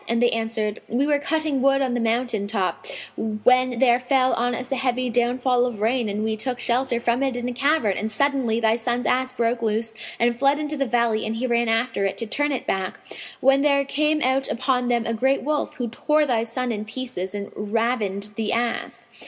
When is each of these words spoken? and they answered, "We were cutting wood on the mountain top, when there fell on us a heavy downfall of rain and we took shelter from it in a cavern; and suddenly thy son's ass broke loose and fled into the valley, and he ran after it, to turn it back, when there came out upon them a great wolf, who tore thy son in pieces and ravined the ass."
and 0.07 0.19
they 0.19 0.31
answered, 0.31 0.81
"We 0.89 1.05
were 1.05 1.19
cutting 1.19 1.61
wood 1.61 1.79
on 1.79 1.93
the 1.93 1.99
mountain 1.99 2.47
top, 2.47 2.87
when 3.15 3.77
there 3.77 3.99
fell 3.99 4.33
on 4.33 4.55
us 4.55 4.71
a 4.71 4.75
heavy 4.75 5.11
downfall 5.11 5.63
of 5.67 5.79
rain 5.79 6.09
and 6.09 6.23
we 6.23 6.35
took 6.35 6.59
shelter 6.59 6.99
from 6.99 7.21
it 7.21 7.35
in 7.35 7.47
a 7.47 7.53
cavern; 7.53 7.95
and 7.97 8.09
suddenly 8.11 8.59
thy 8.59 8.77
son's 8.77 9.05
ass 9.05 9.31
broke 9.31 9.61
loose 9.61 9.93
and 10.19 10.35
fled 10.35 10.57
into 10.57 10.75
the 10.75 10.87
valley, 10.87 11.23
and 11.23 11.35
he 11.35 11.45
ran 11.45 11.67
after 11.67 12.03
it, 12.03 12.17
to 12.17 12.25
turn 12.25 12.51
it 12.51 12.65
back, 12.65 12.99
when 13.41 13.61
there 13.61 13.85
came 13.85 14.19
out 14.23 14.49
upon 14.49 14.87
them 14.87 15.05
a 15.05 15.13
great 15.13 15.43
wolf, 15.43 15.75
who 15.75 15.87
tore 15.87 16.25
thy 16.25 16.43
son 16.45 16.71
in 16.71 16.83
pieces 16.83 17.35
and 17.35 17.51
ravined 17.55 18.29
the 18.37 18.51
ass." 18.51 19.05